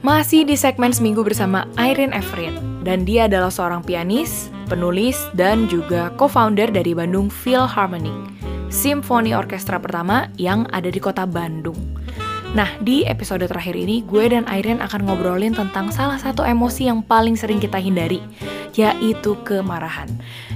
Masih 0.00 0.48
di 0.48 0.56
segmen 0.56 0.96
seminggu 0.96 1.20
bersama 1.20 1.68
Irene 1.76 2.16
Everin 2.16 2.56
dan 2.80 3.04
dia 3.04 3.28
adalah 3.28 3.52
seorang 3.52 3.84
pianis, 3.84 4.48
penulis, 4.64 5.28
dan 5.36 5.68
juga 5.68 6.08
co-founder 6.16 6.72
dari 6.72 6.96
Bandung 6.96 7.28
Philharmonic, 7.28 8.16
simfoni 8.72 9.36
orkestra 9.36 9.76
pertama 9.76 10.32
yang 10.40 10.64
ada 10.72 10.88
di 10.88 10.96
kota 10.96 11.28
Bandung. 11.28 11.76
Nah, 12.56 12.80
di 12.80 13.04
episode 13.04 13.44
terakhir 13.44 13.76
ini, 13.76 14.00
gue 14.08 14.24
dan 14.32 14.48
Irene 14.48 14.80
akan 14.80 15.04
ngobrolin 15.04 15.52
tentang 15.52 15.92
salah 15.92 16.16
satu 16.16 16.48
emosi 16.48 16.88
yang 16.88 17.04
paling 17.04 17.36
sering 17.36 17.60
kita 17.60 17.76
hindari, 17.76 18.24
yaitu 18.80 19.36
kemarahan. 19.44 20.08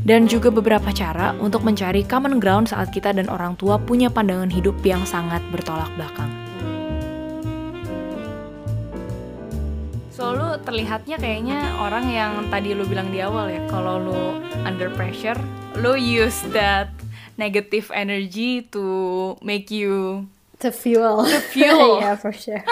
Dan 0.09 0.25
juga 0.25 0.49
beberapa 0.49 0.89
cara 0.89 1.37
untuk 1.37 1.69
mencari 1.69 2.01
common 2.09 2.41
ground 2.41 2.73
saat 2.73 2.89
kita 2.97 3.13
dan 3.13 3.29
orang 3.29 3.61
tua 3.61 3.77
punya 3.77 4.09
pandangan 4.09 4.49
hidup 4.49 4.81
yang 4.89 5.05
sangat 5.05 5.45
bertolak 5.53 5.93
belakang. 6.01 6.44
So, 10.15 10.31
lu 10.31 10.55
terlihatnya 10.63 11.19
kayaknya 11.19 11.75
orang 11.83 12.07
yang 12.07 12.47
tadi 12.47 12.71
lu 12.71 12.87
bilang 12.87 13.11
di 13.11 13.19
awal 13.19 13.51
ya, 13.51 13.67
kalau 13.67 13.99
lu 13.99 14.39
under 14.63 14.87
pressure, 14.95 15.35
lu 15.83 15.99
use 15.99 16.39
that 16.55 16.95
negative 17.35 17.91
energy 17.91 18.63
to 18.71 19.35
make 19.43 19.75
you 19.75 20.23
To 20.63 20.71
fuel. 20.71 21.27
To 21.27 21.41
fuel. 21.43 21.99
yeah, 22.03 22.15
for 22.15 22.31
sure. 22.31 22.63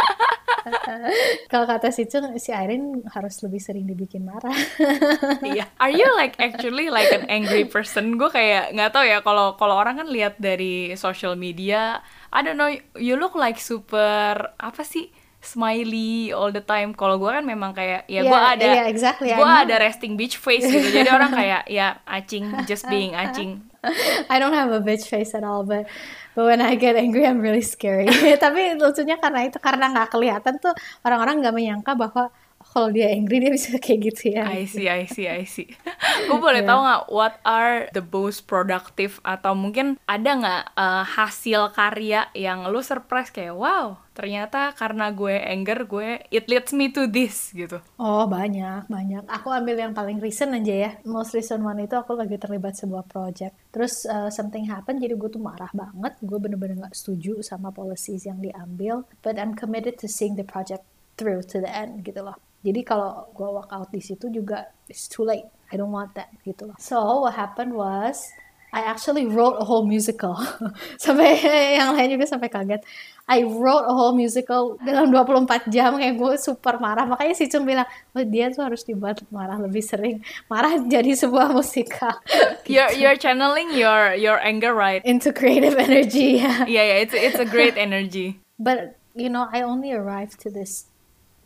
Kalau 1.50 1.66
kata 1.66 1.90
si 1.90 2.06
Cung, 2.06 2.30
si 2.38 2.54
Irene 2.54 3.02
harus 3.10 3.42
lebih 3.42 3.58
sering 3.58 3.90
dibikin 3.90 4.22
marah. 4.22 4.54
Iya. 5.42 5.66
Are 5.82 5.90
you 5.90 6.06
like 6.14 6.38
actually 6.38 6.88
like 6.88 7.10
an 7.10 7.26
angry 7.26 7.66
person? 7.66 8.14
Gue 8.14 8.30
kayak 8.30 8.70
nggak 8.70 8.94
tahu 8.94 9.04
ya 9.04 9.18
kalau 9.26 9.58
kalau 9.58 9.74
orang 9.74 9.98
kan 9.98 10.08
lihat 10.08 10.38
dari 10.38 10.94
social 10.94 11.34
media, 11.34 11.98
I 12.30 12.46
don't 12.46 12.54
know, 12.54 12.70
you 12.94 13.18
look 13.18 13.34
like 13.34 13.58
super 13.58 14.54
apa 14.62 14.82
sih? 14.86 15.10
Smiley 15.42 16.30
all 16.30 16.54
the 16.54 16.62
time. 16.62 16.94
Kalau 16.94 17.18
gue 17.18 17.28
kan 17.28 17.42
memang 17.42 17.74
kayak 17.74 18.06
ya 18.06 18.22
gue 18.22 18.30
Yeah, 18.30 18.54
ada 18.54 18.64
yeah, 18.64 18.86
exactly. 18.86 19.28
Gue 19.34 19.44
ada 19.44 19.74
resting 19.82 20.14
bitch 20.14 20.38
face 20.38 20.64
gitu. 20.64 20.88
Jadi 20.94 21.10
orang 21.10 21.34
kayak 21.34 21.66
ya 21.66 21.98
acing 22.06 22.46
just 22.64 22.86
being 22.86 23.12
acing. 23.12 23.66
I 24.32 24.38
don't 24.38 24.54
have 24.54 24.70
a 24.70 24.78
bitch 24.78 25.10
face 25.10 25.34
at 25.34 25.42
all, 25.42 25.66
but 25.66 25.90
but 26.38 26.46
when 26.46 26.62
I 26.62 26.78
get 26.78 26.94
angry, 26.94 27.26
I'm 27.26 27.42
really 27.42 27.66
scary. 27.66 28.06
Tapi 28.44 28.78
lucunya 28.78 29.18
karena 29.18 29.50
itu 29.50 29.58
karena 29.58 29.90
nggak 29.90 30.14
kelihatan 30.14 30.62
tuh 30.62 30.72
orang-orang 31.02 31.42
nggak 31.42 31.54
menyangka 31.54 31.92
bahwa 31.98 32.30
kalau 32.72 32.88
dia 32.88 33.12
angry 33.12 33.36
dia 33.36 33.52
bisa 33.52 33.76
kayak 33.76 34.00
gitu 34.08 34.32
ya. 34.32 34.48
I 34.48 34.64
see, 34.64 34.88
I 34.88 35.04
see, 35.04 35.28
I 35.28 35.44
see. 35.44 35.68
Gue 36.28 36.40
boleh 36.40 36.64
Yeah. 36.64 36.72
tahu 36.72 36.80
nggak 36.80 37.02
what 37.12 37.34
are 37.44 37.92
the 37.92 38.00
most 38.00 38.48
productive 38.48 39.20
atau 39.22 39.52
mungkin 39.52 40.00
ada 40.08 40.30
nggak 40.32 40.62
uh, 40.72 41.04
hasil 41.04 41.68
karya 41.70 42.32
yang 42.32 42.64
lu 42.66 42.80
surprise 42.80 43.28
kayak 43.28 43.52
wow 43.52 44.00
ternyata 44.12 44.76
karena 44.76 45.08
gue 45.08 45.40
anger 45.40 45.88
gue 45.88 46.20
it 46.28 46.44
leads 46.44 46.72
me 46.72 46.88
to 46.88 47.08
this 47.08 47.48
gitu. 47.52 47.80
Oh 47.96 48.28
banyak 48.28 48.84
banyak. 48.86 49.24
Aku 49.24 49.48
ambil 49.48 49.76
yang 49.76 49.92
paling 49.92 50.20
recent 50.20 50.52
aja 50.52 50.74
ya. 50.74 50.90
Most 51.04 51.32
recent 51.32 51.60
one 51.60 51.80
itu 51.80 51.96
aku 51.96 52.12
lagi 52.12 52.36
terlibat 52.36 52.76
sebuah 52.76 53.08
project. 53.08 53.56
Terus 53.72 54.04
uh, 54.04 54.28
something 54.28 54.68
happen 54.68 55.00
jadi 55.00 55.16
gue 55.16 55.28
tuh 55.28 55.40
marah 55.40 55.72
banget. 55.72 56.20
Gue 56.20 56.36
bener-bener 56.36 56.84
nggak 56.84 56.92
setuju 56.92 57.40
sama 57.40 57.72
policies 57.72 58.24
yang 58.24 58.40
diambil. 58.40 59.08
But 59.24 59.40
I'm 59.40 59.56
committed 59.56 59.96
to 60.00 60.08
seeing 60.08 60.36
the 60.36 60.44
project 60.44 60.84
through 61.16 61.48
to 61.52 61.64
the 61.64 61.72
end 61.72 62.04
gitu 62.04 62.20
loh. 62.20 62.36
Jadi 62.62 62.80
kalau 62.86 63.26
gue 63.34 63.48
walk 63.50 63.70
out 63.74 63.90
di 63.90 63.98
situ 63.98 64.30
juga 64.30 64.70
it's 64.86 65.10
too 65.10 65.26
late. 65.26 65.50
I 65.72 65.78
don't 65.78 65.90
want 65.90 66.14
that 66.14 66.30
gitu 66.46 66.70
loh. 66.70 66.78
So 66.78 67.26
what 67.26 67.34
happened 67.34 67.74
was 67.74 68.30
I 68.72 68.80
actually 68.88 69.28
wrote 69.28 69.60
a 69.60 69.64
whole 69.68 69.84
musical. 69.84 70.32
sampai 71.02 71.44
yang 71.76 71.92
lain 71.92 72.16
juga 72.16 72.24
sampai 72.24 72.48
kaget. 72.48 72.80
I 73.28 73.44
wrote 73.44 73.84
a 73.84 73.92
whole 73.92 74.16
musical 74.16 74.80
dalam 74.80 75.12
24 75.12 75.68
jam 75.68 76.00
kayak 76.00 76.16
gue 76.16 76.32
super 76.40 76.80
marah. 76.80 77.04
Makanya 77.04 77.36
si 77.36 77.52
Cung 77.52 77.68
bilang, 77.68 77.84
oh, 78.16 78.24
dia 78.24 78.48
tuh 78.48 78.64
harus 78.64 78.80
dibuat 78.80 79.20
marah 79.28 79.60
lebih 79.60 79.84
sering. 79.84 80.24
Marah 80.48 80.80
jadi 80.88 81.12
sebuah 81.12 81.52
musikal. 81.52 82.16
You're 82.64 82.96
you're 82.96 83.18
channeling 83.20 83.76
your 83.76 84.16
your 84.16 84.40
anger 84.40 84.72
right. 84.72 85.04
Into 85.04 85.36
creative 85.36 85.76
energy 85.76 86.38
ya. 86.42 86.64
Yeah, 86.64 86.96
yeah, 86.96 86.98
it's 87.04 87.12
it's 87.12 87.36
a 87.36 87.48
great 87.48 87.76
energy. 87.76 88.40
But 88.56 88.96
you 89.12 89.28
know, 89.28 89.52
I 89.52 89.60
only 89.60 89.92
arrived 89.92 90.40
to 90.46 90.48
this 90.48 90.88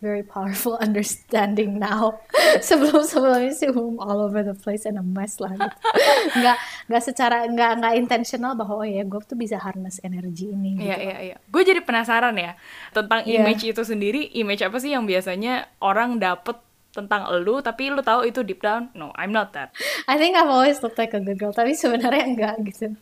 very 0.02 0.20
powerful 0.20 0.76
understanding 0.86 1.80
now. 1.80 2.20
sebelum 2.68 3.04
sebelumnya 3.06 3.52
sih 3.52 3.70
I'm 3.72 3.96
all 3.96 4.20
over 4.20 4.44
the 4.44 4.52
place 4.52 4.84
and 4.84 5.00
a 5.00 5.04
mess 5.04 5.40
lah. 5.40 5.54
Gitu. 5.54 5.76
Nggak 6.42 6.56
nggak 6.90 7.02
secara 7.02 7.36
nggak 7.48 7.70
nggak 7.80 7.94
intentional 7.96 8.52
bahwa 8.52 8.82
oh 8.82 8.88
ya 8.88 9.02
gue 9.06 9.20
tuh 9.24 9.38
bisa 9.38 9.56
harness 9.56 10.02
energi 10.04 10.52
ini. 10.52 10.76
Gitu. 10.76 10.86
Iya, 10.90 10.96
iya, 11.00 11.16
iya. 11.32 11.36
Gue 11.48 11.62
jadi 11.64 11.80
penasaran 11.80 12.36
ya 12.36 12.58
tentang 12.92 13.24
Iya. 13.24 13.42
image 13.46 13.64
itu 13.64 13.82
sendiri. 13.82 14.28
Image 14.36 14.62
apa 14.62 14.76
sih 14.82 14.92
yang 14.92 15.08
biasanya 15.08 15.70
orang 15.80 16.20
dapet 16.20 16.58
tentang 16.96 17.28
elu 17.28 17.60
tapi 17.60 17.92
lu 17.92 18.00
tahu 18.00 18.24
itu 18.24 18.40
deep 18.40 18.58
down 18.58 18.88
no 18.92 19.12
I'm 19.12 19.28
not 19.28 19.52
that 19.52 19.76
I 20.08 20.16
think 20.16 20.32
I've 20.32 20.48
always 20.48 20.80
looked 20.80 20.96
like 20.96 21.12
a 21.12 21.20
good 21.20 21.36
girl, 21.36 21.50
tapi 21.50 21.74
sebenarnya 21.74 22.24
enggak 22.24 22.54
gitu. 22.64 22.94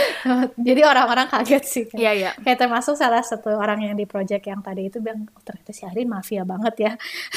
Jadi 0.66 0.80
orang-orang 0.82 1.28
kaget 1.28 1.62
sih. 1.62 1.84
kayak- 1.84 2.00
Iya, 2.00 2.12
iya. 2.12 2.30
Kayak 2.34 2.58
termasuk 2.58 2.96
salah 2.96 3.20
satu 3.20 3.52
orang 3.52 3.78
yang 3.80 3.94
di 3.94 4.02
project 4.04 4.42
yang 4.42 4.58
tadi 4.58 4.88
itu 4.88 4.98
bilang, 4.98 5.28
oh, 5.28 5.42
ternyata 5.42 5.70
si 5.70 5.84
Arin 5.84 6.08
mafia 6.08 6.42
banget 6.42 6.74
ya. 6.80 6.92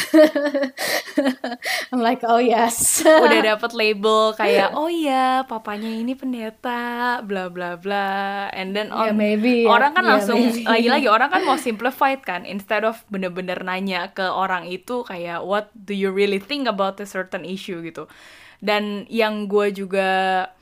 I'm 1.91 1.99
like, 1.99 2.23
oh 2.23 2.39
yes. 2.39 3.01
udah 3.25 3.41
dapet 3.45 3.71
label 3.73 4.33
kayak 4.33 4.71
oh 4.71 4.87
iya 4.87 5.43
papanya 5.43 5.89
ini 5.89 6.13
pendeta 6.13 7.19
bla 7.21 7.49
bla 7.49 7.75
bla 7.75 8.09
and 8.51 8.71
then 8.71 8.87
Yeah, 8.89 9.11
on 9.11 9.17
maybe, 9.17 9.65
ya. 9.65 9.69
orang 9.69 9.91
kan 9.91 10.03
Yeah, 10.03 10.11
langsung 10.15 10.37
lagi-lagi 10.63 11.07
orang 11.07 11.29
kan 11.29 11.41
mau 11.43 11.57
simplified 11.57 12.21
kan 12.21 12.43
instead 12.43 12.81
of 12.81 13.03
bener-bener 13.07 13.59
nanya 13.59 14.09
ke 14.09 14.23
orang 14.23 14.65
itu 14.65 15.03
kayak 15.03 15.41
what 15.41 15.69
do 15.73 15.93
you 15.99 16.15
really 16.15 16.39
think 16.39 16.71
about 16.71 16.95
a 17.03 17.07
certain 17.07 17.43
issue 17.43 17.83
gitu. 17.83 18.07
Dan 18.59 19.07
yang 19.11 19.47
gue 19.47 19.71
juga 19.71 20.07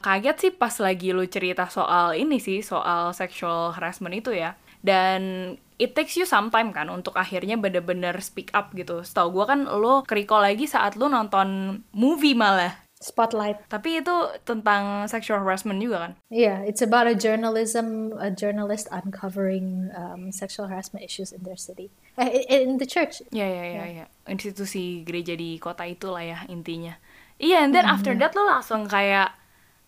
kaget 0.01 0.37
sih 0.37 0.51
pas 0.53 0.73
lagi 0.81 1.13
lu 1.13 1.25
cerita 1.29 1.69
soal 1.69 2.17
ini 2.17 2.41
sih 2.41 2.65
soal 2.65 3.13
sexual 3.13 3.73
harassment 3.77 4.17
itu 4.17 4.33
ya. 4.33 4.57
Dan 4.81 5.53
it 5.77 5.93
takes 5.93 6.17
you 6.17 6.25
some 6.25 6.49
time 6.49 6.73
kan 6.73 6.89
untuk 6.89 7.17
akhirnya 7.17 7.57
bener-bener 7.57 8.17
speak 8.21 8.53
up 8.53 8.73
gitu. 8.73 9.05
Setahu 9.05 9.33
gue 9.41 9.45
kan 9.45 9.59
lo 9.65 10.05
keriko 10.05 10.41
lagi 10.41 10.65
saat 10.65 10.97
lu 10.97 11.09
nonton 11.09 11.81
movie 11.93 12.37
malah 12.37 12.86
Spotlight. 12.97 13.61
tapi 13.69 14.01
itu 14.01 14.15
tentang 14.41 15.05
sexual 15.05 15.45
harassment 15.45 15.77
juga 15.77 16.09
kan? 16.09 16.11
Yeah, 16.33 16.65
it's 16.65 16.81
about 16.81 17.05
a 17.05 17.13
journalism, 17.13 18.17
a 18.17 18.33
journalist 18.33 18.89
uncovering 18.89 19.93
um, 19.93 20.33
sexual 20.33 20.65
harassment 20.65 21.05
issues 21.05 21.29
in 21.29 21.45
their 21.45 21.57
city, 21.61 21.93
eh, 22.17 22.41
in 22.49 22.81
the 22.81 22.89
church. 22.89 23.21
ya 23.29 23.45
ya 23.45 23.65
ya 23.69 23.85
ya 23.85 24.05
institusi 24.25 25.05
gereja 25.05 25.37
di 25.37 25.61
kota 25.61 25.85
itulah 25.85 26.25
ya 26.25 26.41
intinya. 26.49 26.97
Iya 27.37 27.69
and 27.69 27.71
then 27.77 27.85
after 27.85 28.17
that 28.17 28.33
lo 28.33 28.49
langsung 28.49 28.89
kayak 28.89 29.29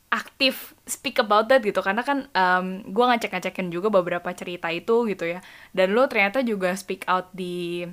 aktif 0.10 0.74
speak 0.86 1.18
about 1.18 1.50
that 1.50 1.62
gitu. 1.66 1.82
Karena 1.82 2.02
kan 2.06 2.30
um, 2.34 2.82
gue 2.86 3.06
ngecek-ngecekin 3.10 3.70
juga 3.70 3.90
beberapa 3.94 4.30
cerita 4.34 4.70
itu 4.70 5.06
gitu 5.10 5.26
ya. 5.26 5.42
Dan 5.74 5.94
lo 5.98 6.06
ternyata 6.06 6.42
juga 6.46 6.74
speak 6.78 7.06
out 7.10 7.30
di 7.34 7.86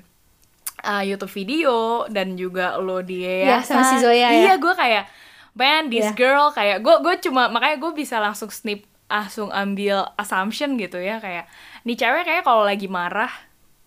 uh, 0.87 1.03
YouTube 1.03 1.35
video 1.35 1.75
dan 2.07 2.35
juga 2.35 2.79
lo 2.79 3.03
di 3.03 3.21
Iya, 3.21 3.59
yayasan. 3.59 3.75
sama 3.75 3.83
si 3.89 3.97
Zoya 3.99 4.15
ya. 4.23 4.31
iya 4.33 4.55
gue 4.55 4.71
kayak 4.73 5.05
man 5.53 5.89
this 5.89 6.07
Iya. 6.07 6.15
girl 6.15 6.47
kayak 6.51 6.79
gue 6.79 6.95
gue 7.01 7.15
cuma 7.21 7.49
makanya 7.49 7.77
gue 7.79 7.93
bisa 7.93 8.17
langsung 8.17 8.49
snip 8.49 8.87
langsung 9.07 9.51
ambil 9.51 10.07
assumption 10.15 10.75
gitu 10.75 10.97
ya 10.97 11.17
kayak 11.17 11.47
nih 11.83 11.95
cewek 11.95 12.23
kayak 12.23 12.43
kalau 12.43 12.63
lagi 12.63 12.87
marah 12.87 13.31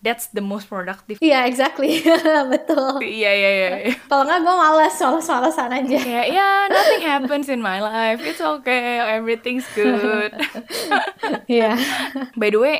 that's 0.00 0.28
the 0.30 0.40
most 0.40 0.64
productive 0.64 1.20
Iya, 1.20 1.44
exactly. 1.44 2.00
Betul. 2.52 3.04
iya 3.04 3.30
iya 3.30 3.50
iya 3.50 3.68
iya. 3.82 3.94
Kalau 4.06 4.24
nggak 4.24 4.40
gue 4.40 4.54
males, 4.54 4.96
males-malesan 4.96 5.70
aja. 5.70 5.98
kayak 6.00 6.26
ya 6.30 6.48
nothing 6.66 7.02
happens 7.02 7.46
in 7.46 7.60
my 7.60 7.78
life 7.78 8.20
it's 8.20 8.40
okay 8.40 8.96
everything's 9.06 9.68
good 9.74 10.32
Iya. 11.52 11.76
by 12.32 12.48
the 12.48 12.58
way 12.58 12.76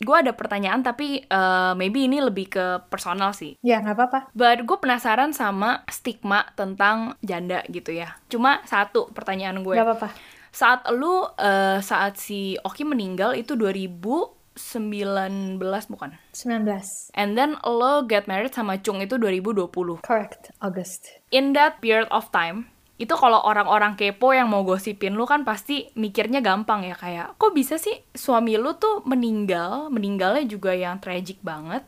gue 0.00 0.16
ada 0.16 0.32
pertanyaan 0.32 0.80
tapi 0.80 1.20
uh, 1.28 1.76
maybe 1.76 2.08
ini 2.08 2.24
lebih 2.24 2.48
ke 2.48 2.66
personal 2.88 3.36
sih 3.36 3.52
Ya, 3.60 3.84
nggak 3.84 3.96
apa-apa. 3.96 4.20
But 4.32 4.64
gue 4.64 4.78
penasaran 4.80 5.36
sama 5.36 5.84
stigma 5.92 6.48
tentang 6.56 7.20
janda 7.20 7.60
gitu 7.68 7.92
ya. 7.92 8.16
Cuma 8.32 8.64
satu 8.64 9.12
pertanyaan 9.12 9.60
gue. 9.60 9.76
Nggak 9.76 9.86
apa-apa. 9.86 10.08
Saat 10.50 10.88
lu 10.96 11.28
eh, 11.36 11.78
saat 11.84 12.16
si 12.16 12.56
Oki 12.64 12.88
meninggal 12.88 13.36
itu 13.36 13.54
2019 13.54 15.60
bukan? 15.92 16.10
19. 16.32 17.14
And 17.14 17.36
then 17.36 17.60
lo 17.62 18.02
get 18.08 18.26
married 18.26 18.56
sama 18.56 18.80
Chung 18.80 19.04
itu 19.04 19.20
2020. 19.20 20.00
Correct. 20.02 20.50
August. 20.64 21.20
In 21.30 21.52
that 21.52 21.84
period 21.84 22.08
of 22.10 22.32
time, 22.32 22.72
itu 23.00 23.16
kalau 23.16 23.40
orang-orang 23.40 23.96
kepo 23.96 24.36
yang 24.36 24.52
mau 24.52 24.60
gosipin 24.60 25.16
lu 25.16 25.24
kan 25.24 25.40
pasti 25.40 25.88
mikirnya 25.96 26.44
gampang 26.44 26.84
ya 26.84 26.92
kayak 26.92 27.40
kok 27.40 27.56
bisa 27.56 27.80
sih 27.80 27.96
suami 28.12 28.60
lu 28.60 28.76
tuh 28.76 29.00
meninggal, 29.08 29.88
meninggalnya 29.88 30.44
juga 30.44 30.76
yang 30.76 31.00
tragic 31.00 31.40
banget. 31.40 31.80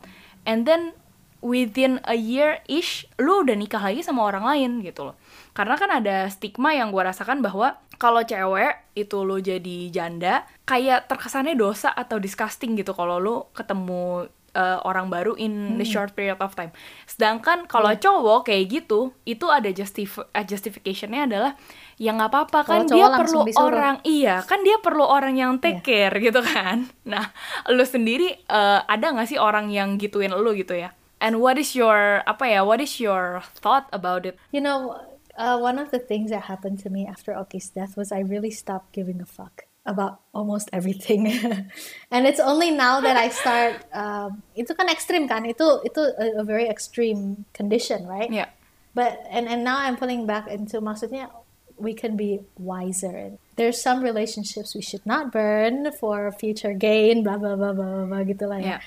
And 0.49 0.65
then 0.65 0.97
within 1.45 2.01
a 2.09 2.17
year 2.17 2.65
ish 2.65 3.05
lu 3.21 3.45
udah 3.45 3.53
nikah 3.53 3.77
lagi 3.77 4.01
sama 4.01 4.25
orang 4.25 4.41
lain 4.41 4.71
gitu 4.81 5.13
loh. 5.13 5.15
Karena 5.53 5.77
kan 5.77 5.93
ada 5.93 6.25
stigma 6.33 6.73
yang 6.73 6.89
gue 6.89 7.05
rasakan 7.05 7.45
bahwa 7.45 7.77
kalau 8.01 8.25
cewek 8.25 8.97
itu 8.97 9.21
lu 9.21 9.37
jadi 9.37 9.93
janda 9.93 10.49
kayak 10.65 11.05
terkesannya 11.05 11.53
dosa 11.53 11.93
atau 11.93 12.17
disgusting 12.17 12.73
gitu 12.73 12.97
kalau 12.97 13.21
lu 13.21 13.45
ketemu 13.53 14.33
uh, 14.53 14.79
orang 14.83 15.07
baru 15.07 15.33
in 15.35 15.75
the 15.75 15.83
Hmm. 15.83 15.91
short 15.91 16.13
period 16.13 16.37
of 16.37 16.53
time. 16.53 16.71
Sedangkan 17.03 17.65
kalau 17.65 17.89
Iya. 17.89 17.99
cowok 17.99 18.39
kayak 18.47 18.65
gitu, 18.71 18.99
itu 19.23 19.45
ada 19.47 19.69
justif 19.69 20.17
uh, 20.17 20.45
justificationnya 20.45 21.25
adalah 21.25 21.51
ya 21.95 22.09
nggak 22.09 22.29
apa-apa 22.29 22.59
kan 22.63 22.79
dia 22.85 23.05
perlu 23.07 23.45
disuruh. 23.45 23.69
orang 23.69 23.95
iya 24.01 24.41
kan 24.41 24.61
dia 24.61 24.77
perlu 24.77 25.05
orang 25.05 25.35
yang 25.35 25.57
take 25.57 25.81
Iya. 25.81 26.09
care 26.09 26.15
gitu 26.19 26.41
kan. 26.41 26.89
Nah, 27.05 27.29
lu 27.69 27.83
sendiri 27.83 28.41
uh, 28.47 28.81
ada 28.85 29.13
nggak 29.13 29.27
sih 29.27 29.37
orang 29.37 29.69
yang 29.69 29.97
gituin 29.97 30.31
lu 30.31 30.53
gitu 30.53 30.73
ya? 30.73 30.93
And 31.17 31.39
what 31.39 31.55
is 31.55 31.71
your 31.71 32.19
apa 32.25 32.45
ya? 32.45 32.61
What 32.61 32.77
is 32.77 32.99
your 32.99 33.41
thought 33.55 33.87
about 33.89 34.25
it? 34.25 34.35
You 34.51 34.59
know, 34.59 34.97
uh, 35.33 35.55
one 35.55 35.79
of 35.79 35.87
the 35.89 35.97
things 35.97 36.29
that 36.29 36.51
happened 36.51 36.83
to 36.83 36.91
me 36.91 37.07
after 37.07 37.31
Oki's 37.31 37.71
death 37.71 37.95
was 37.95 38.11
I 38.11 38.19
really 38.19 38.51
stopped 38.51 38.91
giving 38.91 39.23
a 39.23 39.25
fuck 39.25 39.63
about 39.85 40.23
almost 40.33 40.69
everything. 40.71 41.27
and 42.11 42.27
it's 42.27 42.39
only 42.39 42.71
now 42.71 43.01
that 43.01 43.17
I 43.17 43.29
start. 43.29 43.83
Um, 43.91 44.43
itu 44.55 44.71
kan 44.71 44.87
ekstrim 44.87 45.27
kan? 45.27 45.43
Itu 45.43 45.83
itu 45.83 45.99
a, 45.99 46.39
a 46.39 46.43
very 46.43 46.67
extreme 46.71 47.43
condition, 47.51 48.07
right? 48.07 48.31
yeah 48.31 48.47
But 48.93 49.25
and 49.29 49.47
and 49.49 49.63
now 49.63 49.77
I'm 49.77 49.97
pulling 49.97 50.25
back 50.25 50.47
into 50.47 50.79
maksudnya 50.79 51.29
we 51.77 51.93
can 51.93 52.15
be 52.15 52.45
wiser. 52.57 53.33
There's 53.57 53.81
some 53.81 54.05
relationships 54.05 54.75
we 54.75 54.81
should 54.81 55.05
not 55.05 55.33
burn 55.33 55.91
for 55.97 56.31
future 56.31 56.73
gain, 56.73 57.23
blah 57.23 57.37
blah 57.37 57.57
blah 57.57 57.73
blah 57.73 57.89
blah, 57.89 58.05
blah 58.05 58.23
gitu 58.23 58.45
lah 58.45 58.61
ya. 58.61 58.77
Yeah. 58.77 58.79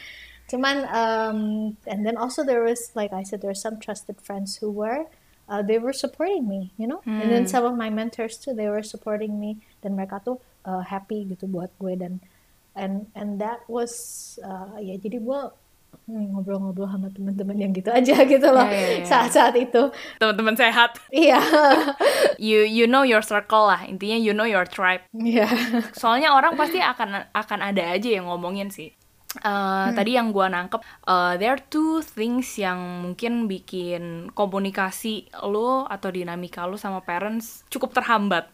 Cuman 0.46 0.86
um, 0.94 1.38
and 1.90 2.06
then 2.06 2.14
also 2.14 2.46
there 2.46 2.62
was 2.62 2.94
like 2.94 3.10
I 3.10 3.26
said 3.26 3.42
there 3.42 3.50
were 3.50 3.58
some 3.58 3.82
trusted 3.82 4.22
friends 4.22 4.62
who 4.62 4.70
were 4.70 5.10
uh, 5.50 5.62
they 5.66 5.82
were 5.82 5.92
supporting 5.92 6.46
me, 6.46 6.70
you 6.78 6.86
know. 6.86 7.02
And 7.02 7.26
then 7.26 7.50
some 7.50 7.66
of 7.66 7.74
my 7.74 7.90
mentors 7.90 8.38
too 8.38 8.54
they 8.54 8.70
were 8.70 8.86
supporting 8.86 9.42
me 9.42 9.58
dan 9.82 9.98
mereka 9.98 10.22
tuh 10.22 10.38
uh, 10.66 10.82
happy 10.82 11.30
gitu 11.30 11.46
buat 11.46 11.70
gue 11.78 11.94
dan 11.96 12.18
and 12.76 13.08
and 13.16 13.40
that 13.40 13.64
was 13.70 14.36
uh, 14.44 14.76
ya 14.76 14.98
jadi 15.00 15.22
gue 15.22 15.40
hmm, 16.04 16.36
ngobrol-ngobrol 16.36 16.90
sama 16.90 17.08
teman-teman 17.08 17.56
yang 17.56 17.72
gitu 17.72 17.88
aja 17.88 18.16
gitu 18.34 18.48
loh 18.52 18.66
Ya, 18.68 18.76
ya, 18.76 18.90
ya. 19.00 19.06
saat-saat 19.06 19.54
itu. 19.56 19.88
Teman-teman 20.20 20.58
sehat. 20.58 21.00
Iya. 21.08 21.40
You 22.36 22.68
you 22.68 22.84
know 22.84 23.00
your 23.00 23.24
circle 23.24 23.64
lah. 23.64 23.88
Intinya 23.88 24.20
you 24.20 24.36
know 24.36 24.44
your 24.44 24.68
tribe. 24.68 25.00
Iya. 25.16 25.48
Soalnya 25.96 26.36
orang 26.36 26.52
pasti 26.52 26.84
akan 26.84 27.32
akan 27.32 27.58
ada 27.64 27.96
aja 27.96 28.12
yang 28.12 28.28
ngomongin 28.28 28.68
sih. 28.68 28.92
Uh, 29.40 29.88
Tadi 29.96 30.20
yang 30.20 30.36
gua 30.36 30.52
nangkep, 30.52 30.80
uh, 31.08 31.40
there 31.40 31.56
are 31.56 31.62
two 31.72 32.04
things 32.04 32.56
yang 32.60 33.08
mungkin 33.08 33.48
bikin 33.48 34.32
komunikasi 34.36 35.32
lo 35.48 35.88
atau 35.88 36.08
dinamika 36.12 36.68
lo 36.68 36.76
sama 36.76 37.00
parents 37.00 37.64
cukup 37.72 37.96
terhambat. 37.96 38.48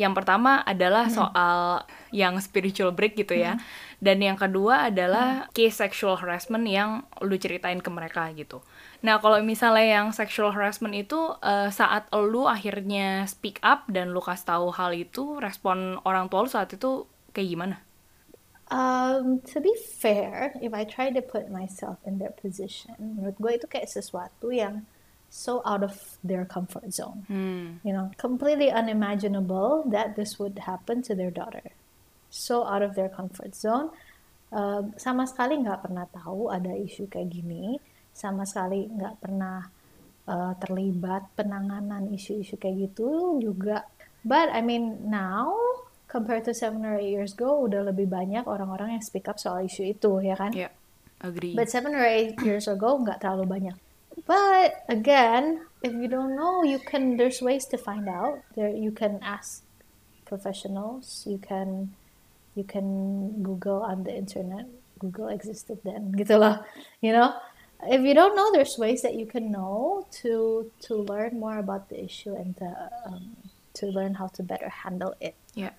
Yang 0.00 0.24
pertama 0.24 0.64
adalah 0.64 1.12
soal 1.12 1.84
yang 2.08 2.40
spiritual 2.40 2.96
break 2.96 3.20
gitu 3.20 3.36
ya. 3.36 3.60
Dan 4.00 4.24
yang 4.24 4.40
kedua 4.40 4.88
adalah 4.88 5.52
case 5.52 5.76
sexual 5.76 6.16
harassment 6.16 6.64
yang 6.64 7.04
lu 7.20 7.36
ceritain 7.36 7.84
ke 7.84 7.90
mereka 7.92 8.32
gitu. 8.32 8.64
Nah, 9.04 9.20
kalau 9.20 9.36
misalnya 9.44 10.00
yang 10.00 10.08
sexual 10.16 10.56
harassment 10.56 10.96
itu 10.96 11.36
uh, 11.44 11.68
saat 11.68 12.08
lu 12.16 12.48
akhirnya 12.48 13.28
speak 13.28 13.60
up 13.60 13.84
dan 13.92 14.16
lu 14.16 14.24
kasih 14.24 14.56
tahu 14.56 14.72
hal 14.72 14.96
itu, 14.96 15.36
respon 15.36 16.00
orang 16.08 16.32
tua 16.32 16.48
lu 16.48 16.50
saat 16.50 16.72
itu 16.72 17.04
kayak 17.36 17.48
gimana? 17.52 17.76
Um, 18.70 19.42
to 19.50 19.60
be 19.60 19.74
fair, 20.00 20.54
if 20.62 20.72
I 20.72 20.88
try 20.88 21.10
to 21.12 21.20
put 21.20 21.52
myself 21.52 21.98
in 22.06 22.16
their 22.22 22.32
position, 22.32 22.96
menurut 22.96 23.36
gue 23.36 23.52
itu 23.58 23.66
kayak 23.66 23.90
sesuatu 23.90 24.48
yang 24.48 24.86
so 25.30 25.62
out 25.64 25.86
of 25.86 25.94
their 26.26 26.44
comfort 26.44 26.90
zone. 26.90 27.24
Hmm. 27.30 27.78
You 27.86 27.94
know, 27.94 28.10
completely 28.18 28.68
unimaginable 28.68 29.86
that 29.94 30.18
this 30.18 30.36
would 30.42 30.58
happen 30.66 31.06
to 31.06 31.14
their 31.14 31.30
daughter. 31.30 31.62
So 32.28 32.66
out 32.66 32.82
of 32.82 32.98
their 32.98 33.08
comfort 33.08 33.54
zone. 33.54 33.94
Uh, 34.50 34.90
sama 34.98 35.30
sekali 35.30 35.62
nggak 35.62 35.86
pernah 35.86 36.10
tahu 36.10 36.50
ada 36.50 36.74
isu 36.74 37.06
kayak 37.06 37.30
gini. 37.30 37.78
Sama 38.10 38.42
sekali 38.42 38.90
nggak 38.90 39.22
pernah 39.22 39.62
uh, 40.26 40.52
terlibat 40.58 41.30
penanganan 41.38 42.10
isu-isu 42.10 42.58
kayak 42.58 42.90
gitu 42.90 43.38
juga. 43.38 43.86
But 44.26 44.50
I 44.50 44.60
mean 44.66 45.06
now 45.06 45.54
compared 46.10 46.42
to 46.50 46.52
seven 46.52 46.82
or 46.82 46.98
eight 46.98 47.14
years 47.14 47.38
ago 47.38 47.62
udah 47.62 47.86
lebih 47.86 48.10
banyak 48.10 48.42
orang-orang 48.50 48.98
yang 48.98 49.04
speak 49.06 49.30
up 49.30 49.38
soal 49.38 49.62
isu 49.62 49.94
itu 49.94 50.18
ya 50.26 50.34
kan. 50.34 50.50
Ya, 50.50 50.74
agree. 51.22 51.54
But 51.54 51.70
seven 51.70 51.94
or 51.94 52.02
eight 52.02 52.34
years 52.42 52.66
ago 52.66 52.98
nggak 52.98 53.22
terlalu 53.22 53.46
banyak. 53.46 53.76
But 54.30 54.86
again, 54.86 55.66
if 55.82 55.90
you 55.90 56.06
don't 56.06 56.38
know, 56.38 56.62
you 56.62 56.78
can. 56.78 57.18
There's 57.18 57.42
ways 57.42 57.66
to 57.74 57.76
find 57.76 58.06
out. 58.06 58.46
There, 58.54 58.70
you 58.70 58.94
can 58.94 59.18
ask 59.26 59.66
professionals. 60.22 61.26
You 61.26 61.42
can, 61.42 61.98
you 62.54 62.62
can 62.62 63.42
Google 63.42 63.82
on 63.82 64.06
the 64.06 64.14
internet. 64.14 64.70
Google 65.02 65.34
existed 65.34 65.82
then, 65.82 66.14
gitu 66.20 66.38
loh. 66.38 66.62
You 67.02 67.10
know, 67.10 67.34
if 67.90 68.06
you 68.06 68.14
don't 68.14 68.38
know, 68.38 68.54
there's 68.54 68.78
ways 68.78 69.02
that 69.02 69.18
you 69.18 69.26
can 69.26 69.50
know 69.50 70.06
to 70.22 70.70
to 70.86 70.92
learn 71.10 71.42
more 71.42 71.58
about 71.58 71.90
the 71.90 71.98
issue 71.98 72.38
and 72.38 72.54
to, 72.62 72.70
um, 73.10 73.34
to 73.82 73.90
learn 73.90 74.14
how 74.14 74.30
to 74.38 74.46
better 74.46 74.70
handle 74.70 75.18
it. 75.18 75.34
Ya. 75.58 75.74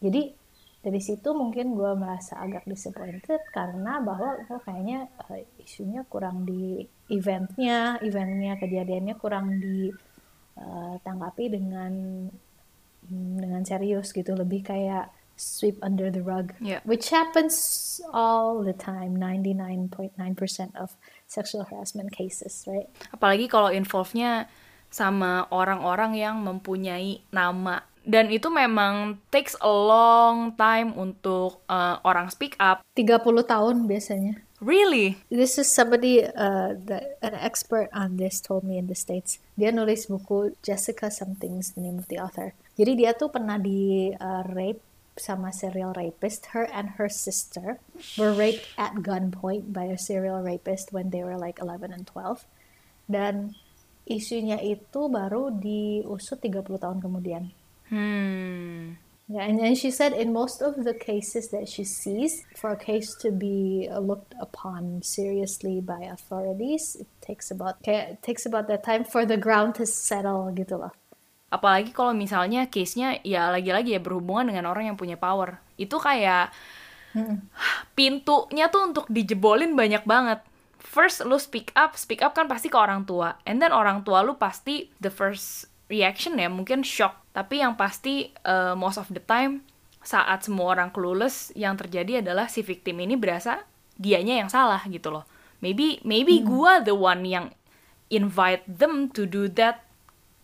Jadi 0.00 0.32
dari 0.80 1.04
situ 1.04 1.36
mungkin 1.36 1.76
gue 1.76 1.92
merasa 2.00 2.40
agak 2.40 2.64
disappointed 2.64 3.44
karena 3.52 4.00
bahwa 4.00 4.40
oh, 4.48 4.60
kayaknya 4.64 5.12
eh, 5.36 5.44
isunya 5.60 6.00
kurang 6.08 6.48
di 6.48 6.88
eventnya, 7.08 8.00
eventnya 8.00 8.56
kejadiannya 8.56 9.14
kurang 9.20 9.60
ditanggapi 9.60 11.44
dengan 11.52 11.92
mm, 13.08 13.34
dengan 13.40 13.62
serius 13.66 14.12
gitu, 14.14 14.32
lebih 14.32 14.64
kayak 14.64 15.12
sweep 15.34 15.82
under 15.82 16.14
the 16.14 16.22
rug, 16.22 16.54
Yeah. 16.62 16.78
which 16.86 17.10
happens 17.10 17.98
all 18.14 18.62
the 18.62 18.74
time, 18.74 19.18
99.9% 19.18 20.14
of 20.78 20.94
sexual 21.26 21.66
harassment 21.66 22.14
cases, 22.14 22.62
right? 22.70 22.86
Apalagi 23.10 23.50
kalau 23.50 23.74
involve-nya 23.74 24.46
sama 24.94 25.50
orang-orang 25.50 26.14
yang 26.14 26.38
mempunyai 26.38 27.26
nama. 27.34 27.82
Dan 28.04 28.30
itu 28.30 28.46
memang 28.52 29.18
takes 29.32 29.58
a 29.58 29.66
long 29.66 30.54
time 30.54 30.94
untuk 30.94 31.66
uh, 31.66 31.98
orang 32.06 32.30
speak 32.30 32.54
up. 32.62 32.84
30 32.94 33.24
tahun 33.42 33.90
biasanya. 33.90 34.38
Really? 34.64 35.20
This 35.28 35.60
is 35.60 35.68
somebody, 35.68 36.24
uh, 36.24 36.72
that, 36.88 37.20
an 37.20 37.36
expert 37.36 37.92
on 37.92 38.16
this 38.16 38.40
told 38.40 38.64
me 38.64 38.80
in 38.80 38.88
the 38.88 38.96
States. 38.96 39.36
Dia 39.60 39.68
nulis 39.68 40.08
buku 40.08 40.56
Jessica 40.64 41.12
something's 41.12 41.76
the 41.76 41.84
name 41.84 42.00
of 42.00 42.08
the 42.08 42.16
author. 42.16 42.56
Jadi 42.80 43.04
dia 43.04 43.12
tuh 43.12 43.28
pernah 43.28 43.60
di 43.60 44.16
uh, 44.16 44.40
rape 44.48 44.80
sama 45.20 45.52
serial 45.52 45.92
rapist. 45.92 46.56
Her 46.56 46.64
and 46.72 46.96
her 46.96 47.12
sister 47.12 47.76
were 48.16 48.32
raped 48.32 48.64
at 48.80 49.04
gunpoint 49.04 49.76
by 49.76 49.84
a 49.92 50.00
serial 50.00 50.40
rapist 50.40 50.96
when 50.96 51.12
they 51.12 51.20
were 51.20 51.36
like 51.36 51.60
11 51.60 51.92
and 51.92 52.08
12. 52.08 52.48
Dan 53.04 53.52
isunya 54.08 54.56
itu 54.64 55.12
baru 55.12 55.52
diusut 55.52 56.40
30 56.40 56.80
tahun 56.80 56.98
kemudian. 57.04 57.52
Hmm. 57.92 58.96
Yeah, 59.24 59.48
and 59.48 59.56
then 59.56 59.72
she 59.72 59.88
said 59.88 60.12
in 60.12 60.36
most 60.36 60.60
of 60.60 60.84
the 60.84 60.92
cases 60.92 61.48
that 61.48 61.64
she 61.64 61.80
sees, 61.80 62.44
for 62.60 62.76
a 62.76 62.80
case 62.80 63.16
to 63.24 63.32
be 63.32 63.88
uh, 63.88 63.96
looked 63.96 64.36
upon 64.36 65.00
seriously 65.00 65.80
by 65.80 66.12
authorities, 66.12 67.00
it 67.00 67.08
takes 67.24 67.48
about 67.48 67.80
kayak 67.80 68.20
it 68.20 68.20
takes 68.20 68.44
about 68.44 68.68
that 68.68 68.84
time 68.84 69.00
for 69.00 69.24
the 69.24 69.40
ground 69.40 69.80
to 69.80 69.88
settle 69.88 70.52
gitu 70.52 70.76
loh. 70.76 70.92
Apalagi 71.48 71.96
kalau 71.96 72.12
misalnya 72.12 72.68
case-nya 72.68 73.16
ya 73.24 73.48
lagi-lagi 73.48 73.96
ya 73.96 74.00
berhubungan 74.02 74.52
dengan 74.52 74.68
orang 74.68 74.92
yang 74.92 74.98
punya 75.00 75.16
power. 75.16 75.56
Itu 75.80 75.96
kayak 75.96 76.52
pintunya 77.96 78.68
tuh 78.68 78.92
untuk 78.92 79.08
dijebolin 79.08 79.72
banyak 79.72 80.04
banget. 80.04 80.44
First 80.76 81.24
lu 81.24 81.40
speak 81.40 81.72
up, 81.72 81.96
speak 81.96 82.20
up 82.20 82.36
kan 82.36 82.44
pasti 82.44 82.68
ke 82.68 82.76
orang 82.76 83.08
tua. 83.08 83.40
And 83.48 83.56
then 83.56 83.72
orang 83.72 84.04
tua 84.04 84.20
lu 84.20 84.36
pasti 84.36 84.92
the 85.00 85.08
first 85.08 85.64
reaction 85.88 86.36
ya 86.36 86.52
mungkin 86.52 86.84
shock. 86.84 87.23
Tapi 87.34 87.58
yang 87.58 87.74
pasti 87.74 88.30
uh, 88.46 88.78
most 88.78 88.96
of 89.02 89.10
the 89.10 89.18
time 89.18 89.66
saat 90.06 90.46
semua 90.46 90.78
orang 90.78 90.94
clueless 90.94 91.50
yang 91.58 91.74
terjadi 91.74 92.22
adalah 92.22 92.46
si 92.46 92.62
victim 92.62 93.02
ini 93.02 93.18
berasa 93.18 93.66
dianya 93.98 94.38
yang 94.46 94.50
salah 94.52 94.78
gitu 94.86 95.10
loh. 95.10 95.26
Maybe 95.58 95.98
maybe 96.06 96.46
gua 96.46 96.78
the 96.78 96.94
one 96.94 97.26
yang 97.26 97.50
invite 98.12 98.62
them 98.70 99.10
to 99.10 99.26
do 99.26 99.50
that 99.58 99.82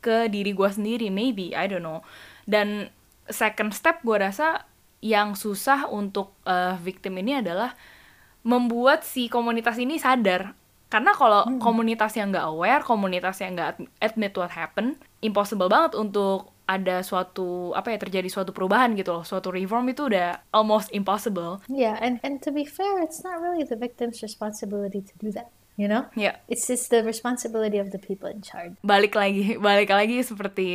ke 0.03 0.27
diri 0.33 0.51
gua 0.51 0.75
sendiri 0.75 1.15
maybe 1.15 1.55
I 1.55 1.71
don't 1.71 1.87
know. 1.87 2.03
Dan 2.43 2.91
second 3.31 3.71
step 3.71 4.03
gua 4.03 4.27
rasa 4.27 4.67
yang 4.99 5.39
susah 5.39 5.87
untuk 5.87 6.35
uh, 6.43 6.75
victim 6.83 7.23
ini 7.23 7.39
adalah 7.39 7.79
membuat 8.43 9.07
si 9.07 9.31
komunitas 9.31 9.79
ini 9.79 10.01
sadar. 10.01 10.59
Karena 10.91 11.15
kalau 11.15 11.47
komunitas 11.63 12.19
yang 12.19 12.35
nggak 12.35 12.51
aware 12.51 12.83
komunitas 12.83 13.39
yang 13.39 13.55
nggak 13.55 13.79
ad- 13.79 13.91
admit 14.03 14.35
what 14.35 14.51
happened 14.51 14.99
impossible 15.23 15.71
banget 15.71 15.95
untuk 15.95 16.51
ada 16.71 17.03
suatu 17.03 17.75
apa 17.75 17.91
ya 17.91 17.99
terjadi 17.99 18.31
suatu 18.31 18.55
perubahan 18.55 18.95
gitu 18.95 19.11
loh 19.11 19.25
suatu 19.25 19.51
reform 19.51 19.91
itu 19.91 20.07
udah 20.07 20.47
almost 20.51 20.87
impossible 20.93 21.59
Yeah, 21.67 21.99
and 21.99 22.23
and 22.23 22.39
to 22.41 22.51
be 22.51 22.63
fair, 22.63 23.03
it's 23.03 23.21
not 23.21 23.39
really 23.39 23.63
the 23.63 23.75
victim's 23.75 24.23
responsibility 24.23 25.03
to 25.03 25.15
do 25.19 25.35
that. 25.35 25.51
You 25.75 25.89
know, 25.89 26.07
ya 26.15 26.37
it's 26.45 26.65
just 26.65 26.89
the 26.89 27.01
responsibility 27.01 27.77
of 27.77 27.89
the 27.89 27.99
people 27.99 28.29
in 28.29 28.39
charge. 28.41 28.77
balik 28.81 29.13
lagi 29.13 29.57
balik 29.65 29.91
lagi 29.91 30.23
seperti 30.23 30.67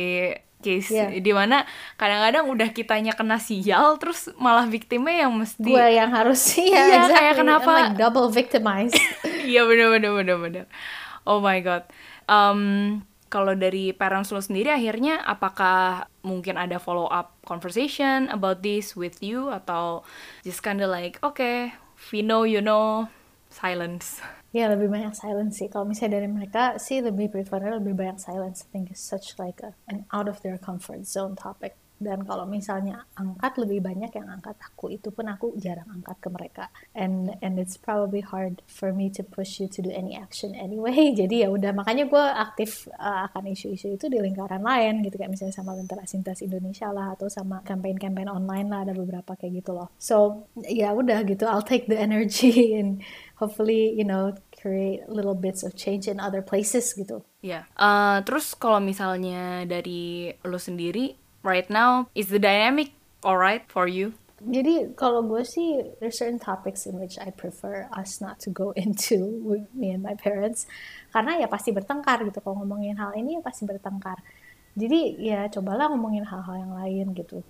case 0.58 0.88
Yeah. 0.88 1.12
di 1.14 1.30
mana 1.30 1.62
kadang-kadang 1.94 2.48
udah 2.48 2.68
kitanya 2.70 3.12
kena 3.12 3.38
sial 3.38 3.96
terus 3.96 4.26
malah 4.34 4.66
victimnya 4.66 5.24
yang 5.24 5.32
mesti 5.32 5.62
gue 5.62 5.86
yang 5.94 6.10
harus 6.10 6.42
iya, 6.58 6.66
Iya, 6.66 6.82
exactly. 6.98 7.14
kayak 7.14 7.34
kenapa- 7.38 7.70
I'm 7.70 7.80
like 7.86 7.96
double 7.96 8.28
victimized 8.28 8.98
Iya 9.46 9.62
bener 9.62 9.94
bener 9.94 10.10
bener 10.12 10.36
bener. 10.36 10.64
Oh 11.22 11.38
my 11.38 11.60
god. 11.60 11.86
Um, 12.26 12.60
kalau 13.36 13.52
dari 13.52 13.92
parents 13.92 14.32
lo 14.32 14.40
sendiri 14.40 14.72
akhirnya 14.72 15.20
apakah 15.20 16.08
mungkin 16.24 16.56
ada 16.56 16.80
follow 16.80 17.04
up 17.12 17.36
conversation 17.44 18.32
about 18.32 18.64
this 18.64 18.96
with 18.96 19.20
you? 19.20 19.52
Atau 19.52 20.08
just 20.40 20.64
kinda 20.64 20.88
like 20.88 21.20
okay, 21.20 21.76
we 22.08 22.24
know 22.24 22.48
you 22.48 22.64
know 22.64 23.12
silence. 23.52 24.24
ya 24.56 24.72
lebih 24.72 24.88
banyak 24.88 25.12
silence 25.12 25.60
sih. 25.60 25.68
Kalau 25.68 25.84
misalnya 25.84 26.16
dari 26.16 26.32
mereka 26.32 26.80
sih 26.80 27.04
lebih 27.04 27.28
prefer 27.28 27.60
lebih 27.76 27.92
banyak 27.92 28.16
silence. 28.16 28.64
I 28.64 28.68
think 28.72 28.88
it's 28.88 29.04
such 29.04 29.36
like 29.36 29.60
a, 29.60 29.76
an 29.92 30.08
out 30.08 30.32
of 30.32 30.40
their 30.40 30.56
comfort 30.56 31.04
zone 31.04 31.36
topic 31.36 31.76
dan 31.96 32.28
kalau 32.28 32.44
misalnya 32.44 33.08
angkat 33.16 33.56
lebih 33.56 33.80
banyak 33.80 34.12
yang 34.12 34.28
angkat 34.28 34.56
aku. 34.60 34.92
Itu 34.92 35.08
pun 35.12 35.32
aku 35.32 35.56
jarang 35.56 35.88
angkat 35.88 36.16
ke 36.20 36.28
mereka. 36.28 36.64
And 36.92 37.32
and 37.40 37.56
it's 37.56 37.80
probably 37.80 38.20
hard 38.20 38.60
for 38.68 38.92
me 38.92 39.08
to 39.16 39.24
push 39.24 39.60
you 39.60 39.66
to 39.72 39.80
do 39.80 39.88
any 39.88 40.12
action 40.12 40.52
anyway. 40.52 41.12
Jadi 41.20 41.44
ya 41.44 41.48
udah 41.48 41.72
makanya 41.72 42.04
gue 42.08 42.24
aktif 42.36 42.88
uh, 43.00 43.32
akan 43.32 43.48
isu-isu 43.52 43.96
itu 43.96 44.06
di 44.12 44.20
lingkaran 44.20 44.60
lain 44.60 45.00
gitu. 45.08 45.16
Kayak 45.16 45.32
misalnya 45.32 45.56
sama 45.56 45.72
Lentera 45.72 46.04
Sintas 46.04 46.44
Indonesia 46.44 46.92
lah 46.92 47.16
atau 47.16 47.32
sama 47.32 47.64
campaign-campaign 47.64 48.28
online 48.28 48.68
lah 48.68 48.84
ada 48.84 48.92
beberapa 48.92 49.32
kayak 49.32 49.64
gitu 49.64 49.72
loh. 49.72 49.88
So 49.96 50.48
ya 50.68 50.92
udah 50.92 51.24
gitu 51.24 51.48
I'll 51.48 51.64
take 51.64 51.88
the 51.88 51.96
energy 51.96 52.72
and 52.80 53.00
hopefully 53.40 53.92
you 53.96 54.04
know 54.04 54.36
create 54.52 55.04
little 55.08 55.36
bits 55.36 55.64
of 55.64 55.76
change 55.76 56.08
in 56.08 56.20
other 56.20 56.44
places 56.44 56.92
gitu. 56.92 57.24
Ya. 57.44 57.68
Eh, 57.78 58.18
terus 58.26 58.56
kalau 58.58 58.82
misalnya 58.82 59.62
dari 59.68 60.32
lo 60.42 60.58
sendiri 60.58 61.25
right 61.42 61.68
now 61.68 62.08
is 62.14 62.28
the 62.28 62.38
dynamic 62.38 62.92
alright 63.24 63.64
for 63.68 63.88
you? 63.88 64.14
Jadi 64.36 64.92
kalau 64.92 65.24
gue 65.24 65.40
sih 65.48 65.80
there's 65.96 66.20
certain 66.20 66.36
topics 66.36 66.84
in 66.84 67.00
which 67.00 67.16
I 67.16 67.32
prefer 67.32 67.88
us 67.88 68.20
not 68.20 68.36
to 68.44 68.52
go 68.52 68.76
into 68.78 69.40
with 69.40 69.66
me 69.72 69.96
and 69.96 70.04
my 70.04 70.12
parents 70.12 70.68
karena 71.10 71.40
ya 71.40 71.48
pasti 71.48 71.72
bertengkar 71.72 72.20
gitu 72.28 72.44
kalau 72.44 72.60
ngomongin 72.60 73.00
hal 73.00 73.16
ini 73.16 73.40
ya 73.40 73.42
pasti 73.42 73.64
bertengkar. 73.64 74.20
Jadi 74.76 75.24
ya 75.24 75.48
cobalah 75.48 75.88
ngomongin 75.88 76.28
hal-hal 76.28 76.56
yang 76.60 76.72
lain 76.76 77.06
gitu. 77.16 77.40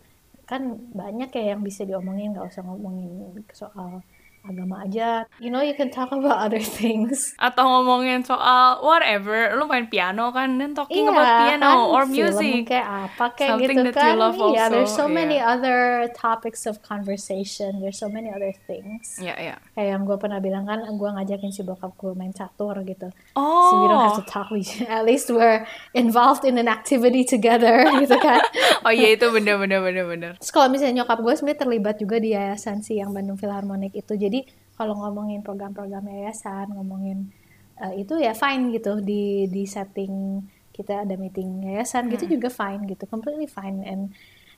Kan 0.47 0.78
banyak 0.95 1.35
ya 1.35 1.59
yang 1.59 1.66
bisa 1.66 1.83
diomongin 1.83 2.31
nggak 2.31 2.55
usah 2.55 2.62
ngomongin 2.62 3.43
soal 3.50 4.07
agama 4.47 4.83
aja. 4.83 5.26
You 5.37 5.50
know 5.50 5.61
you 5.61 5.75
can 5.75 5.91
talk 5.91 6.09
about 6.09 6.38
other 6.38 6.62
things. 6.79 7.35
Atau 7.37 7.62
ngomongin 7.62 8.23
soal 8.23 8.81
whatever, 8.81 9.55
lo 9.55 9.67
main 9.67 9.87
piano 9.87 10.31
kan 10.31 10.57
dan 10.57 10.73
talking 10.73 11.05
Iya, 11.05 11.11
about 11.11 11.29
piano 11.43 11.67
kan, 11.67 11.76
or 11.91 12.03
film 12.05 12.15
music. 12.33 12.62
kayak 12.67 12.88
apa 12.88 13.25
kayak 13.35 13.50
Something 13.53 13.76
gitu 13.76 13.91
that 13.91 14.15
you 14.15 14.17
kan 14.17 14.53
iya 14.53 14.65
there's 14.69 14.91
also, 14.91 15.03
so 15.03 15.07
many 15.07 15.37
iya. 15.37 15.53
other 15.53 15.79
topics 16.12 16.65
of 16.65 16.79
conversation 16.81 17.81
there's 17.81 17.97
so 17.97 18.09
many 18.09 18.29
other 18.29 18.53
things 18.67 19.17
Ya 19.19 19.33
ya. 19.37 19.55
kayak 19.73 19.88
yang 19.91 20.03
gue 20.03 20.17
pernah 20.17 20.38
bilang 20.38 20.65
kan 20.65 20.83
gue 20.83 21.11
ngajakin 21.12 21.50
si 21.50 21.62
bokap 21.62 21.95
gue 21.95 22.12
main 22.12 22.31
catur 22.31 22.76
gitu 22.83 23.09
Oh. 23.33 23.71
so 23.71 23.75
we 23.81 23.87
don't 23.87 24.03
have 24.03 24.17
to 24.17 24.26
talk 24.26 24.50
we 24.50 24.62
at 24.88 25.05
least 25.05 25.29
we're 25.29 25.65
involved 25.93 26.43
in 26.43 26.57
an 26.57 26.67
activity 26.67 27.23
together 27.23 27.87
gitu 28.03 28.17
kan 28.17 28.43
Oh 28.83 28.91
iya 28.91 29.15
itu 29.15 29.26
bener 29.29 29.57
bener 29.57 29.81
bener 29.81 30.05
bener. 30.05 30.31
terus 30.37 30.50
kalau 30.50 30.69
misalnya 30.69 31.03
nyokap 31.03 31.19
gue 31.21 31.35
sebenarnya 31.35 31.61
terlibat 31.61 31.95
juga 31.97 32.17
di 32.19 32.31
yayasan 32.33 32.81
si 32.81 32.99
yang 32.99 33.11
Bandung 33.11 33.37
Philharmonic 33.37 33.95
itu 33.95 34.12
jadi 34.12 34.36
kalau 34.76 34.93
ngomongin 34.99 35.40
program-program 35.40 36.05
yayasan 36.12 36.69
ngomongin 36.76 37.33
eh, 37.81 38.05
itu 38.05 38.21
ya 38.21 38.37
fine 38.37 38.75
gitu. 38.76 39.00
Di 39.00 39.49
di 39.49 39.64
setting 39.64 40.45
kita 40.76 41.09
ada 41.09 41.16
meeting 41.16 41.64
yayasan 41.64 42.12
gitu 42.12 42.28
juga 42.37 42.52
fine 42.52 42.85
gitu. 42.85 43.09
Completely 43.09 43.49
fine. 43.49 43.81
And 43.87 44.02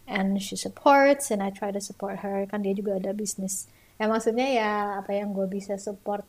and 0.09 0.41
she 0.43 0.59
supports 0.59 1.31
and 1.31 1.45
I 1.45 1.55
try 1.55 1.71
to 1.71 1.83
support 1.83 2.25
her. 2.27 2.49
Kan 2.51 2.67
dia 2.67 2.75
juga 2.75 2.99
ada 2.99 3.15
bisnis. 3.15 3.71
Ya 3.99 4.11
maksudnya 4.11 4.47
ya 4.51 4.71
apa 5.03 5.15
yang 5.15 5.31
gue 5.35 5.47
bisa 5.47 5.79
support 5.79 6.27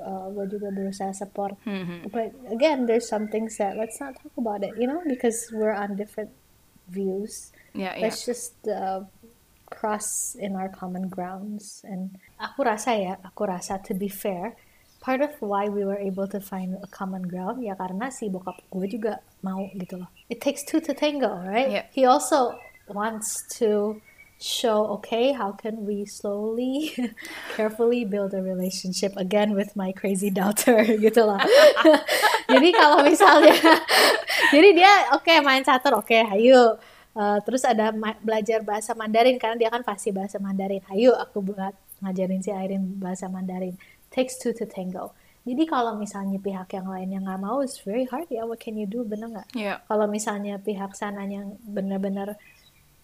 uh, 0.00 0.28
gue 0.32 0.56
juga 0.56 0.68
berusaha 0.72 1.12
support. 1.12 1.56
Hmm, 1.64 2.08
but 2.08 2.32
again 2.48 2.84
there's 2.84 3.08
some 3.08 3.28
things 3.28 3.56
that 3.60 3.76
let's 3.76 4.00
not 4.00 4.16
talk 4.16 4.32
about 4.40 4.64
it 4.64 4.72
you 4.80 4.88
know 4.88 5.00
because 5.04 5.48
we're 5.52 5.76
on 5.76 5.96
different 5.96 6.32
views. 6.90 7.52
Ya. 7.70 7.94
let's 8.02 8.26
just 8.26 8.58
uh, 8.66 9.06
cross 9.70 10.34
in 10.34 10.58
our 10.58 10.68
common 10.68 11.08
grounds. 11.08 11.86
And 11.86 12.18
aku 12.36 12.66
rasa 12.66 12.98
ya 12.98 13.14
aku 13.22 13.46
rasa 13.46 13.78
to 13.86 13.94
be 13.94 14.10
fair 14.10 14.58
part 15.00 15.24
of 15.24 15.32
why 15.40 15.64
we 15.72 15.80
were 15.80 15.96
able 15.96 16.28
to 16.28 16.40
find 16.40 16.76
a 16.84 16.90
common 16.92 17.24
ground 17.24 17.64
ya 17.64 17.72
karena 17.72 18.12
si 18.12 18.28
bokap 18.28 18.60
gue 18.68 18.84
juga 18.84 19.24
mau 19.40 19.64
gitu 19.72 20.04
loh. 20.04 20.10
It 20.28 20.44
takes 20.44 20.60
two 20.60 20.84
to 20.84 20.92
tango 20.92 21.40
right? 21.40 21.70
Yeah. 21.72 21.86
he 21.88 22.04
also 22.04 22.60
wants 22.84 23.48
to 23.56 24.02
show 24.40 24.86
okay 24.96 25.32
how 25.32 25.52
can 25.52 25.84
we 25.84 26.08
slowly 26.08 26.96
carefully 27.56 28.04
build 28.08 28.32
a 28.32 28.40
relationship 28.40 29.12
again 29.20 29.52
with 29.52 29.76
my 29.76 29.92
crazy 29.92 30.32
daughter 30.32 30.80
gitu 31.04 31.28
lah 31.28 31.44
jadi 32.52 32.68
kalau 32.72 33.04
misalnya 33.04 33.52
jadi 34.48 34.68
dia 34.72 34.92
oke 35.12 35.28
main 35.44 35.60
catur 35.60 36.00
oke 36.00 36.16
ayo 36.16 36.80
Uh, 37.10 37.42
terus 37.42 37.66
ada 37.66 37.90
ma- 37.90 38.18
belajar 38.22 38.62
bahasa 38.62 38.94
Mandarin 38.94 39.34
karena 39.34 39.58
dia 39.58 39.70
kan 39.70 39.82
pasti 39.82 40.14
bahasa 40.14 40.38
Mandarin. 40.38 40.82
Ayo 40.94 41.18
aku 41.18 41.42
buat 41.42 41.74
ngajarin 42.00 42.40
si 42.40 42.54
Airin 42.54 42.96
bahasa 43.02 43.26
Mandarin. 43.26 43.74
Takes 44.14 44.38
two 44.38 44.54
to 44.54 44.66
tango. 44.66 45.10
Jadi 45.42 45.64
kalau 45.66 45.96
misalnya 45.96 46.38
pihak 46.38 46.68
yang 46.76 46.86
lain 46.86 47.08
yang 47.10 47.24
nggak 47.26 47.42
mau 47.42 47.64
it's 47.64 47.80
very 47.82 48.06
hard. 48.06 48.28
Ya 48.30 48.46
what 48.46 48.60
can 48.62 48.78
you 48.78 48.86
do? 48.86 49.02
Bener 49.02 49.26
nggak? 49.26 49.48
Ya. 49.56 49.82
kalau 49.88 50.06
misalnya 50.06 50.60
pihak 50.60 50.94
sananya 50.94 51.48
benar-benar 51.64 52.36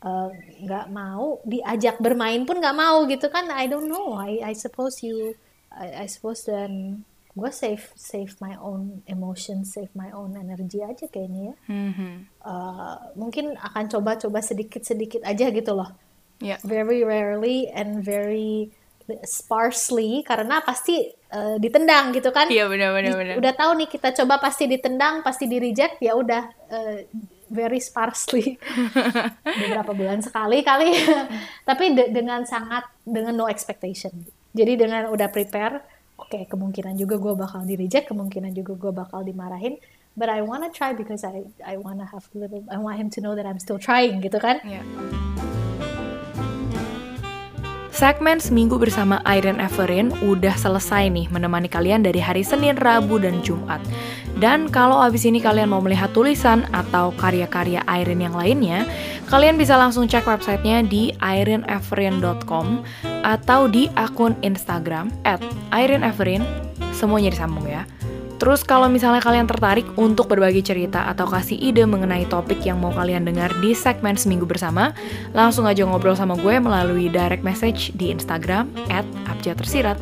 uh, 0.04 0.30
nggak 0.62 0.86
mau 0.92 1.40
diajak 1.42 1.98
bermain 1.98 2.44
pun 2.46 2.62
nggak 2.62 2.76
mau 2.76 3.08
gitu 3.10 3.26
kan? 3.32 3.50
I 3.50 3.66
don't 3.66 3.88
know. 3.90 4.14
I 4.20 4.38
I 4.44 4.54
suppose 4.54 5.02
you 5.02 5.34
I, 5.72 6.04
I 6.04 6.06
suppose 6.06 6.46
then 6.46 7.02
gue 7.36 7.50
save 7.52 7.84
save 7.92 8.32
my 8.40 8.56
own 8.56 9.04
emotions 9.04 9.76
save 9.76 9.92
my 9.92 10.08
own 10.10 10.32
energy 10.34 10.80
aja 10.80 11.04
kayaknya 11.06 11.52
ya. 11.52 11.54
Hmm, 11.68 11.92
Uh, 12.40 12.96
mungkin 13.12 13.52
akan 13.54 13.84
coba-coba 13.86 14.40
sedikit-sedikit 14.40 15.20
aja 15.20 15.50
gitu 15.50 15.76
loh. 15.76 15.92
Ya. 16.36 16.56
very 16.62 17.00
rarely 17.00 17.68
and 17.68 18.00
very 18.00 18.68
sparsely 19.24 20.20
karena 20.22 20.60
pasti 20.60 21.00
uh, 21.30 21.56
ditendang 21.56 22.12
gitu 22.12 22.28
kan. 22.30 22.48
Iya 22.48 22.66
di- 22.66 22.72
bener. 22.76 23.34
udah 23.36 23.52
tahu 23.52 23.70
nih 23.76 23.88
kita 23.88 24.10
coba 24.14 24.38
pasti 24.38 24.64
ditendang 24.66 25.20
pasti 25.20 25.44
di 25.44 25.56
reject 25.56 25.98
ya 25.98 26.12
udah 26.12 26.42
uh, 26.68 26.98
very 27.48 27.78
sparsely. 27.78 28.58
Beberapa 29.62 29.92
bulan 29.92 30.20
sekali 30.20 30.60
kali. 30.60 30.90
Tapi 31.68 31.84
de- 31.94 32.10
dengan 32.10 32.42
sangat 32.44 32.86
dengan 33.00 33.32
no 33.32 33.46
expectation. 33.46 34.12
Jadi 34.52 34.72
dengan 34.76 35.08
udah 35.08 35.28
prepare 35.28 35.84
oke 36.16 36.48
kemungkinan 36.48 36.96
juga 36.96 37.16
gue 37.20 37.34
bakal 37.36 37.64
di 37.64 37.76
reject 37.76 38.08
kemungkinan 38.08 38.52
juga 38.56 38.72
gue 38.76 38.92
bakal 38.92 39.20
dimarahin 39.22 39.76
but 40.16 40.32
I 40.32 40.40
wanna 40.40 40.72
try 40.72 40.96
because 40.96 41.22
I 41.24 41.44
I 41.64 41.76
wanna 41.76 42.08
have 42.08 42.24
little 42.32 42.64
I 42.72 42.80
want 42.80 42.96
him 42.96 43.08
to 43.16 43.20
know 43.20 43.36
that 43.36 43.44
I'm 43.44 43.60
still 43.60 43.80
trying 43.80 44.20
gitu 44.24 44.40
kan 44.40 44.60
Ya. 44.64 44.80
Segmen 47.96 48.36
Seminggu 48.36 48.76
bersama 48.76 49.24
Irene 49.24 49.56
Everin 49.56 50.12
udah 50.20 50.52
selesai 50.52 51.08
nih 51.08 51.32
menemani 51.32 51.64
kalian 51.64 52.04
dari 52.04 52.20
hari 52.20 52.44
Senin, 52.44 52.76
Rabu, 52.76 53.16
dan 53.16 53.40
Jumat. 53.40 53.80
Dan 54.36 54.68
kalau 54.68 55.00
abis 55.00 55.24
ini 55.24 55.40
kalian 55.40 55.72
mau 55.72 55.80
melihat 55.80 56.12
tulisan 56.12 56.68
atau 56.76 57.08
karya-karya 57.16 57.80
Irene 57.88 58.28
yang 58.28 58.36
lainnya, 58.36 58.84
kalian 59.32 59.56
bisa 59.56 59.80
langsung 59.80 60.04
cek 60.04 60.28
websitenya 60.28 60.84
di 60.84 61.16
ireneeverin.com 61.24 62.84
atau 63.24 63.64
di 63.64 63.88
akun 63.96 64.36
Instagram 64.44 65.08
at 65.24 65.40
semuanya 66.92 67.32
disambung 67.32 67.64
ya. 67.64 67.88
Terus 68.36 68.60
kalau 68.60 68.92
misalnya 68.92 69.24
kalian 69.24 69.48
tertarik 69.48 69.88
untuk 69.96 70.28
berbagi 70.28 70.60
cerita 70.60 71.08
atau 71.08 71.24
kasih 71.24 71.56
ide 71.56 71.88
mengenai 71.88 72.28
topik 72.28 72.60
yang 72.68 72.76
mau 72.76 72.92
kalian 72.92 73.24
dengar 73.24 73.48
di 73.64 73.72
segmen 73.72 74.20
Seminggu 74.20 74.44
Bersama, 74.44 74.92
langsung 75.32 75.64
aja 75.64 75.88
ngobrol 75.88 76.12
sama 76.12 76.36
gue 76.36 76.60
melalui 76.60 77.08
direct 77.08 77.40
message 77.40 77.96
di 77.96 78.12
Instagram 78.12 78.68
at 78.92 79.08
abjadtersirat. 79.24 79.96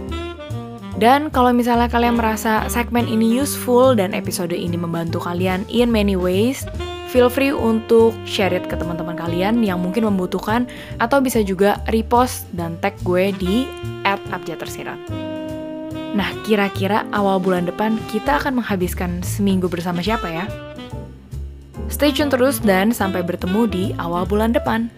Dan 0.98 1.30
kalau 1.30 1.50
misalnya 1.50 1.90
kalian 1.90 2.18
merasa 2.18 2.66
segmen 2.70 3.06
ini 3.10 3.38
useful 3.38 3.98
dan 3.98 4.14
episode 4.14 4.54
ini 4.54 4.78
membantu 4.78 5.18
kalian 5.22 5.66
in 5.66 5.90
many 5.90 6.14
ways, 6.14 6.62
feel 7.10 7.26
free 7.26 7.50
untuk 7.50 8.14
share 8.26 8.54
it 8.54 8.66
ke 8.70 8.78
teman-teman 8.78 9.18
kalian 9.18 9.62
yang 9.62 9.82
mungkin 9.82 10.06
membutuhkan 10.06 10.70
atau 11.02 11.18
bisa 11.18 11.42
juga 11.42 11.82
repost 11.90 12.46
dan 12.54 12.78
tag 12.78 12.94
gue 13.02 13.34
di 13.38 13.66
at 14.06 14.22
abjadtersirat. 14.30 15.33
Nah, 16.14 16.30
kira-kira 16.46 17.02
awal 17.10 17.42
bulan 17.42 17.66
depan 17.66 17.98
kita 18.06 18.38
akan 18.38 18.62
menghabiskan 18.62 19.18
seminggu 19.26 19.66
bersama 19.66 19.98
siapa 19.98 20.30
ya? 20.30 20.46
Stay 21.90 22.14
tune 22.14 22.30
terus 22.30 22.62
dan 22.62 22.94
sampai 22.94 23.26
bertemu 23.26 23.66
di 23.66 23.84
awal 23.98 24.22
bulan 24.22 24.54
depan. 24.54 24.88